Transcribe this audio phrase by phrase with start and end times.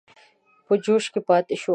[0.65, 1.69] په جوش کې پاته شو.